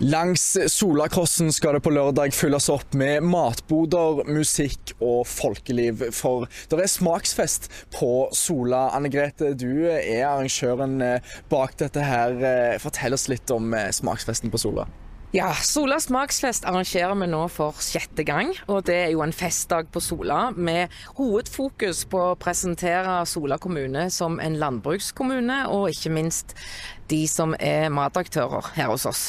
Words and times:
Langs 0.00 0.56
Solakrossen 0.72 1.50
skal 1.52 1.74
det 1.76 1.82
på 1.84 1.90
lørdag 1.92 2.32
fylles 2.32 2.70
opp 2.72 2.94
med 2.96 3.20
matboder, 3.20 4.22
musikk 4.32 4.94
og 4.96 5.26
folkeliv. 5.28 6.06
For 6.16 6.46
det 6.72 6.78
er 6.80 6.88
smaksfest 6.88 7.68
på 7.92 8.30
Sola. 8.32 8.86
Anne 8.96 9.10
Grete, 9.12 9.50
du 9.52 9.84
er 9.92 10.24
arrangøren 10.24 11.02
eh, 11.04 11.34
bak 11.52 11.76
dette 11.82 12.00
her. 12.00 12.32
Eh, 12.32 12.78
fortell 12.80 13.12
oss 13.12 13.28
litt 13.28 13.52
om 13.52 13.74
eh, 13.76 13.90
smaksfesten 13.92 14.48
på 14.48 14.62
Sola. 14.62 14.86
Ja, 15.36 15.50
Sola 15.62 15.98
smaksfest 16.00 16.64
arrangerer 16.64 17.12
vi 17.20 17.28
nå 17.28 17.42
for 17.52 17.76
sjette 17.84 18.24
gang. 18.24 18.54
og 18.72 18.86
Det 18.88 18.96
er 19.02 19.12
jo 19.12 19.20
en 19.20 19.36
festdag 19.36 19.92
på 19.92 20.00
Sola 20.00 20.46
med 20.56 20.88
hovedfokus 21.20 22.06
på 22.08 22.22
å 22.30 22.38
presentere 22.40 23.18
Sola 23.28 23.60
kommune 23.60 24.08
som 24.08 24.40
en 24.40 24.56
landbrukskommune, 24.64 25.60
og 25.68 25.92
ikke 25.92 26.16
minst 26.16 26.56
de 27.12 27.20
som 27.28 27.52
er 27.60 27.92
mataktører 27.92 28.72
her 28.80 28.88
hos 28.94 29.04
oss. 29.04 29.22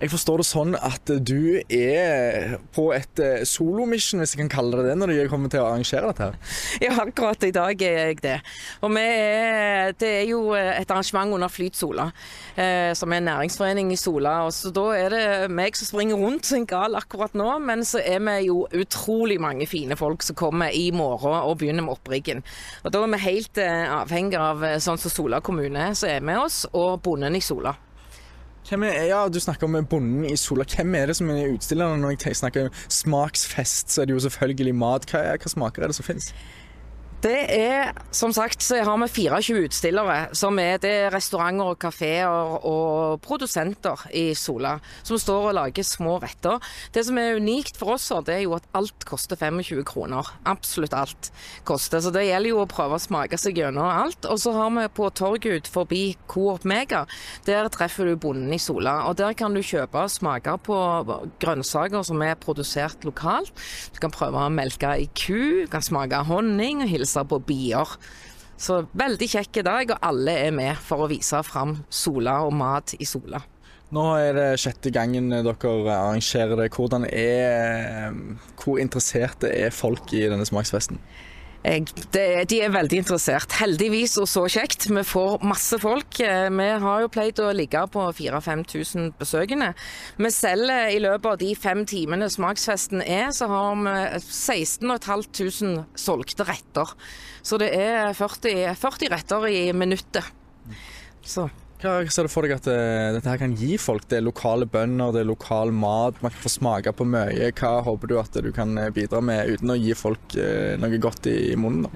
Jeg 0.00 0.12
forstår 0.12 0.42
det 0.42 0.46
sånn 0.48 0.76
at 0.76 1.10
du 1.26 1.60
er 1.72 2.56
på 2.76 2.90
et 2.96 3.22
eh, 3.22 3.44
solomission, 3.48 4.20
hvis 4.22 4.34
jeg 4.34 4.42
kan 4.44 4.52
kalle 4.52 4.80
det 4.80 4.90
det, 4.90 4.96
når 5.00 5.12
du 5.12 5.20
kommer 5.32 5.52
til 5.52 5.62
å 5.62 5.70
arrangere 5.70 6.10
dette 6.10 6.30
her? 6.30 6.38
Ja, 6.86 6.92
akkurat 7.02 7.42
i 7.46 7.52
dag 7.54 7.82
er 7.82 7.96
jeg 8.10 8.20
det. 8.22 8.36
Og 8.84 8.92
er, 9.00 9.94
det 9.98 10.10
er 10.20 10.26
jo 10.28 10.40
et 10.56 10.90
arrangement 10.90 11.32
under 11.36 11.50
Flytsola, 11.52 12.10
eh, 12.56 12.92
som 12.98 13.12
er 13.12 13.22
en 13.22 13.28
næringsforening 13.30 13.92
i 13.94 14.00
Sola. 14.00 14.38
og 14.46 14.52
så 14.54 14.72
Da 14.74 14.86
er 14.96 15.14
det 15.14 15.24
meg 15.50 15.78
som 15.78 15.90
springer 15.90 16.20
rundt 16.20 16.46
som 16.46 16.60
en 16.60 16.68
gal 16.68 16.98
akkurat 16.98 17.34
nå, 17.36 17.48
men 17.64 17.84
så 17.86 18.02
er 18.04 18.20
vi 18.26 18.36
jo 18.48 18.66
utrolig 18.76 19.38
mange 19.42 19.66
fine 19.70 19.96
folk 19.96 20.22
som 20.26 20.36
kommer 20.38 20.74
i 20.74 20.90
morgen 20.94 21.40
og 21.40 21.58
begynner 21.60 21.86
med 21.86 21.96
oppriggen. 21.96 22.44
Og 22.84 22.92
Da 22.92 23.02
er 23.02 23.12
vi 23.14 23.24
helt 23.24 23.58
eh, 23.62 23.86
avhengig 24.00 24.38
av 24.40 24.64
eh, 24.64 24.78
sånn 24.82 25.00
som 25.00 25.12
Sola 25.12 25.40
kommune 25.40 25.90
som 25.94 26.10
er 26.10 26.24
med 26.24 26.40
oss, 26.44 26.64
og 26.72 27.00
bonden 27.04 27.36
i 27.36 27.44
Sola. 27.44 27.76
Er, 28.66 29.04
ja, 29.06 29.28
Du 29.28 29.38
snakker 29.38 29.68
om 29.68 29.76
bonden 29.86 30.24
i 30.26 30.36
Sola. 30.36 30.64
Hvem 30.66 30.94
er 30.98 31.06
det 31.06 31.16
som 31.16 31.30
er 31.30 31.52
utstillerne? 31.54 32.00
Når 32.02 32.16
jeg 32.16 32.36
snakker 32.36 32.68
smaksfest, 32.88 33.92
så 33.94 34.02
er 34.02 34.06
det 34.06 34.16
jo 34.16 34.24
selvfølgelig 34.26 34.74
mat. 34.74 35.06
Hva, 35.10 35.36
hva 35.38 35.52
smaker 35.52 35.84
er 35.84 35.92
det 35.92 35.98
som 35.98 36.06
finnes? 36.08 36.32
Det 37.24 37.46
er, 37.48 37.94
som 38.12 38.32
sagt, 38.34 38.60
så 38.60 38.82
har 38.84 38.98
vi 39.00 39.06
24 39.08 39.62
utstillere. 39.64 40.28
som 40.36 40.58
er 40.58 40.76
Det 40.76 40.90
er 40.90 41.10
restauranter 41.10 41.64
og 41.64 41.78
kafeer 41.78 42.28
og 42.28 43.20
produsenter 43.22 43.96
i 44.12 44.34
Sola 44.34 44.78
som 45.02 45.16
står 45.16 45.48
og 45.48 45.54
lager 45.54 45.82
små 45.82 46.18
retter. 46.20 46.60
Det 46.92 47.06
som 47.06 47.16
er 47.16 47.36
unikt 47.36 47.76
for 47.76 47.94
oss, 47.94 48.12
det 48.26 48.34
er 48.34 48.42
jo 48.44 48.54
at 48.54 48.68
alt 48.74 49.06
koster 49.06 49.36
25 49.36 49.82
kroner. 49.84 50.28
Absolutt 50.44 50.92
alt 50.92 51.32
koster. 51.64 52.00
Så 52.00 52.12
det 52.12 52.26
gjelder 52.26 52.50
jo 52.50 52.60
å 52.60 52.68
prøve 52.68 52.98
å 52.98 53.00
smake 53.00 53.38
seg 53.38 53.56
gjennom 53.56 53.88
alt. 53.88 54.26
Og 54.26 54.38
så 54.38 54.52
har 54.52 54.70
vi 54.76 54.86
på 54.88 55.08
torget 55.10 55.46
ut 55.46 55.66
forbi 55.72 56.16
Coop 56.28 56.64
Mega. 56.64 57.06
Der 57.46 57.68
treffer 57.68 58.04
du 58.04 58.16
bonden 58.16 58.52
i 58.52 58.60
Sola. 58.60 59.08
Og 59.08 59.16
der 59.16 59.32
kan 59.32 59.56
du 59.56 59.62
kjøpe 59.64 60.04
og 60.04 60.12
smake 60.12 60.58
på 60.68 60.76
grønnsaker 61.40 62.04
som 62.04 62.20
er 62.22 62.36
produsert 62.36 63.08
lokalt. 63.08 63.56
Du 63.94 64.00
kan 64.04 64.12
prøve 64.12 64.36
å 64.36 64.52
melke 64.52 64.92
ei 64.92 65.08
ku, 65.16 65.64
du 65.64 65.72
kan 65.72 65.82
smake 65.82 66.20
honning 66.28 66.84
og 66.84 66.92
hilse 66.92 67.05
på 67.28 67.40
bier. 67.46 67.96
Så 68.56 68.80
veldig 68.96 69.28
kjekk 69.28 69.60
dag, 69.66 69.92
og 69.92 70.08
alle 70.08 70.38
er 70.46 70.54
med 70.56 70.80
for 70.80 71.04
å 71.04 71.10
vise 71.10 71.42
fram 71.44 71.76
Sola 71.92 72.40
og 72.46 72.54
mat 72.56 72.96
i 72.98 73.08
Sola. 73.08 73.42
Nå 73.94 74.02
er 74.18 74.32
det 74.34 74.46
sjette 74.58 74.90
gangen 74.90 75.30
dere 75.30 75.72
arrangerer 75.94 76.58
det. 76.58 76.72
Hvordan 76.74 77.04
er, 77.06 78.16
hvor 78.58 78.80
interesserte 78.82 79.52
er 79.52 79.74
folk 79.74 80.10
i 80.16 80.24
denne 80.26 80.46
smaksfesten? 80.48 80.98
De 81.66 82.58
er 82.62 82.70
veldig 82.70 83.00
interessert. 83.02 83.56
Heldigvis 83.58 84.14
og 84.22 84.28
så 84.30 84.44
kjekt. 84.50 84.86
Vi 84.86 85.02
får 85.06 85.42
masse 85.46 85.78
folk. 85.82 86.20
Eh, 86.22 86.46
vi 86.54 86.68
har 86.84 87.02
jo 87.02 87.10
pleid 87.10 87.42
å 87.42 87.50
ligge 87.56 87.82
på 87.90 88.04
4000-5000 88.20 89.10
besøkende. 89.18 89.72
Vi 90.20 90.30
selger 90.30 90.92
i 90.94 91.02
løpet 91.02 91.28
av 91.32 91.40
de 91.42 91.50
fem 91.58 91.82
timene 91.88 92.30
smaksfesten 92.30 93.02
er, 93.02 93.32
så 93.34 93.50
har 93.50 93.74
vi 93.82 93.96
16500 94.22 95.84
solgte 95.98 96.46
retter. 96.46 96.94
Så 97.42 97.58
det 97.62 97.72
er 97.74 98.14
40, 98.14 98.74
40 98.78 99.14
retter 99.16 99.50
i 99.50 99.62
minuttet. 99.74 100.34
Så. 101.26 101.48
Hva 101.76 101.98
ser 102.08 102.24
du 102.24 102.32
for 102.32 102.46
deg 102.46 102.54
at 102.56 102.68
uh, 102.70 103.12
dette 103.16 103.28
her 103.28 103.40
kan 103.40 103.54
gi 103.56 103.76
folk? 103.80 104.06
Det 104.08 104.20
er 104.20 104.24
lokale 104.24 104.68
bønder, 104.70 105.12
det 105.12 105.22
er 105.22 105.28
lokal 105.28 105.72
mat, 105.76 106.16
man 106.24 106.32
kan 106.32 106.44
få 106.46 106.52
smake 106.54 106.92
på 106.96 107.04
mye. 107.08 107.50
Hva 107.52 107.72
håper 107.84 108.10
du 108.10 108.16
at 108.20 108.38
du 108.42 108.48
kan 108.56 108.72
eh, 108.80 108.92
bidra 108.96 109.20
med 109.24 109.52
uten 109.52 109.74
å 109.74 109.76
gi 109.76 109.92
folk 109.96 110.38
uh, 110.40 110.76
noe 110.80 111.00
godt 111.02 111.28
i, 111.28 111.52
munnen? 111.60 111.90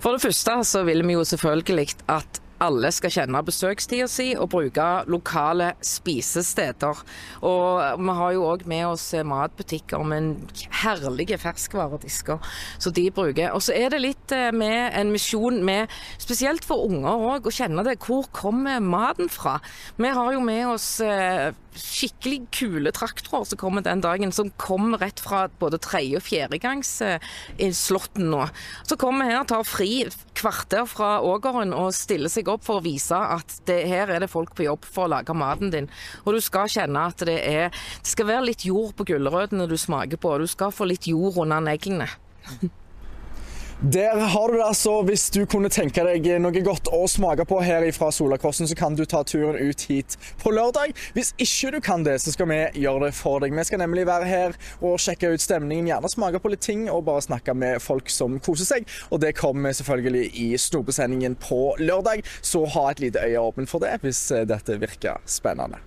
For 0.00 0.16
det 0.16 0.24
første 0.24 0.56
så 0.68 0.84
vil 0.88 1.04
vi 1.04 1.18
jo 1.18 1.26
selvfølgelig 1.28 2.00
at 2.08 2.40
alle 2.60 2.90
skal 2.92 3.12
kjenne 3.14 3.40
besøkstida 3.44 4.06
si 4.10 4.30
og 4.36 4.50
bruke 4.52 4.86
lokale 5.10 5.72
spisesteder. 5.84 7.00
Og 7.46 8.00
vi 8.00 8.16
har 8.18 8.34
jo 8.36 8.46
òg 8.50 8.66
med 8.68 8.86
oss 8.90 9.06
matbutikker 9.14 10.04
med 10.04 10.60
herlige 10.82 11.38
ferskvaredisker 11.40 12.52
som 12.78 12.96
de 12.96 13.06
bruker. 13.14 13.54
Og 13.56 13.64
så 13.64 13.76
er 13.76 13.94
det 13.94 14.02
litt 14.04 14.34
eh, 14.36 14.50
med 14.52 14.92
en 14.98 15.12
misjon 15.14 15.62
med, 15.64 15.90
spesielt 16.20 16.66
for 16.68 16.84
unger 16.90 17.26
òg, 17.34 17.48
å 17.48 17.54
kjenne 17.54 17.84
det. 17.86 17.96
Hvor 18.04 18.28
kommer 18.34 18.82
maten 18.84 19.32
fra? 19.32 19.58
Vi 19.96 20.12
har 20.12 20.36
jo 20.36 20.44
med 20.44 20.74
oss 20.74 20.90
eh, 21.04 21.50
skikkelig 21.80 22.42
kule 22.52 22.92
traktorer 22.92 23.46
som 23.48 23.60
kommer 23.60 23.86
den 23.86 24.02
dagen, 24.04 24.34
som 24.36 24.52
kommer 24.60 25.00
rett 25.00 25.22
fra 25.22 25.46
både 25.62 25.80
tredje- 25.80 26.20
og 26.20 26.26
fjerdegangs 26.26 26.90
i 27.62 27.70
slåtten 27.76 28.28
nå. 28.32 28.42
Så 28.84 28.98
kommer 29.00 29.28
vi 29.28 29.36
her, 29.36 29.46
tar 29.48 29.64
fri 29.64 29.92
kvarter 30.36 30.86
fra 30.90 31.18
ågeren 31.24 31.72
og 31.76 31.94
stiller 31.96 32.32
seg 32.32 32.49
opp 32.52 32.66
for 32.66 32.80
å 32.80 32.84
vise 32.84 33.16
at 33.16 33.60
det, 33.68 33.82
her 33.90 34.12
er 34.12 34.24
det 34.24 34.30
folk 34.32 34.54
på 34.56 34.66
jobb 34.66 34.88
for 34.88 35.06
å 35.06 35.12
lage 35.14 35.36
maten 35.36 35.72
din. 35.72 35.90
Og 36.24 36.36
du 36.36 36.40
skal 36.44 36.70
kjenne 36.70 37.06
at 37.12 37.24
det 37.26 37.38
er 37.46 37.70
Det 37.70 38.12
skal 38.12 38.28
være 38.28 38.48
litt 38.50 38.64
jord 38.66 38.94
på 38.98 39.06
gulrøttene 39.12 39.68
du 39.70 39.76
smaker 39.78 40.20
på. 40.20 40.36
Du 40.40 40.46
skal 40.50 40.74
få 40.74 40.88
litt 40.90 41.08
jord 41.10 41.40
under 41.44 41.62
neglene. 41.64 42.08
Der 43.82 44.16
har 44.16 44.48
du 44.48 44.58
det 44.58 44.64
altså. 44.64 44.98
Hvis 45.08 45.30
du 45.32 45.46
kunne 45.48 45.70
tenke 45.72 46.02
deg 46.04 46.26
noe 46.44 46.60
godt 46.60 46.90
å 46.92 47.06
smake 47.08 47.46
på 47.48 47.62
her 47.64 47.86
fra 47.96 48.10
Solakrossen, 48.12 48.68
så 48.68 48.76
kan 48.76 48.92
du 48.92 49.06
ta 49.08 49.22
turen 49.24 49.56
ut 49.56 49.86
hit 49.88 50.18
på 50.42 50.52
lørdag. 50.52 50.92
Hvis 51.16 51.32
ikke 51.40 51.72
du 51.72 51.78
kan 51.80 52.04
det, 52.04 52.18
så 52.20 52.34
skal 52.34 52.50
vi 52.52 52.60
gjøre 52.82 53.06
det 53.06 53.14
for 53.16 53.40
deg. 53.40 53.56
Vi 53.56 53.64
skal 53.64 53.80
nemlig 53.80 54.04
være 54.04 54.28
her 54.28 54.60
og 54.84 55.00
sjekke 55.00 55.32
ut 55.32 55.40
stemningen, 55.40 55.88
gjerne 55.88 56.12
smake 56.12 56.44
på 56.44 56.52
litt 56.52 56.64
ting 56.66 56.90
og 56.92 57.06
bare 57.08 57.24
snakke 57.24 57.56
med 57.56 57.80
folk 57.80 58.12
som 58.12 58.36
koser 58.44 58.68
seg. 58.68 58.96
Og 59.08 59.24
det 59.24 59.32
kommer 59.40 59.72
selvfølgelig 59.72 60.28
i 60.28 60.50
Snopesendingen 60.60 61.40
på 61.40 61.70
lørdag, 61.80 62.20
så 62.44 62.66
ha 62.76 62.90
et 62.90 63.00
lite 63.00 63.24
øye 63.24 63.46
åpent 63.48 63.72
for 63.72 63.80
det 63.80 63.96
hvis 64.04 64.26
dette 64.44 64.76
virker 64.76 65.24
spennende. 65.24 65.80